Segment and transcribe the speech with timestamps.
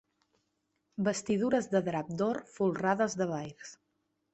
[1.09, 3.81] Vestidures de drap d'or folrades de vairs.